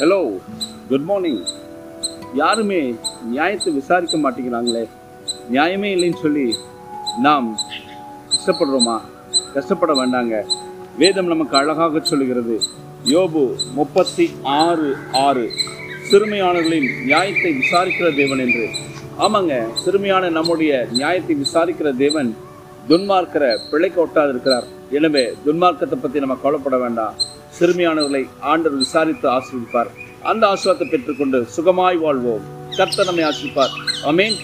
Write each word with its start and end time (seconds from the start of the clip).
Hello 0.00 0.18
good 0.88 1.06
morning 1.06 1.40
யாருமே 2.40 2.94
நியாயத்தை 3.30 3.70
விசாரிக்க 3.72 4.16
மாட்டேங்கிறாங்களே. 4.16 4.82
நியாயமே 5.52 5.88
இல்லைன்னு 5.94 6.20
சொல்லி 6.24 6.44
நாம் 7.24 7.46
கஷ்டப்படுறோமா? 8.32 8.94
கஷ்டப்பட 9.54 9.92
வேண்டாங்க. 10.00 10.34
வேதம் 10.98 11.30
நமக்கு 11.32 11.56
அழகாக 11.56 12.00
சொல்லுகிறது. 12.00 12.56
யோபு 13.04 13.42
முப்பத்தி 13.78 14.26
ஆறு 14.42 14.90
ஆறு. 15.12 15.46
சிறுமையானவர்களின் 16.10 16.88
நியாயத்தை 17.04 17.52
விசாரிக்கிற 17.62 18.10
தேவன் 18.16 18.44
என்று. 18.46 18.68
ஆமாங்க 19.24 19.56
சிறுமையான 19.84 20.30
நம்முடைய 20.38 20.86
நியாயத்தை 20.92 21.36
விசாரிக்கிற 21.44 21.96
தேவன் 22.04 22.30
துன்மார்க்கிற 22.88 23.56
பிழைக்க 23.72 24.06
ஒட்டாது 24.06 24.32
இருக்கிறார் 24.34 24.68
எனவே 24.90 25.26
துன்மார்க்கத்தை 25.46 25.98
பற்றி 26.04 26.18
நம்ம 26.18 26.38
கவலைப்பட 26.44 26.78
வேண்டாம். 26.78 27.16
சிறுமியானவர்களை 27.58 28.28
ஆண்டவர் 28.40 28.78
விசாரித்து 28.78 29.28
ஆசிரியப்பார் 29.30 29.90
அந்த 30.22 30.46
ஆசிரியத்தை 30.46 30.88
பெற்றுக்கொண்டு 30.88 31.46
சுகமாய் 31.56 31.98
வாழ்வோம். 31.98 32.44
கர்த்தனமை 32.70 33.24
ஆசிரிப்பார் 33.24 33.74
அமேன் 34.04 34.36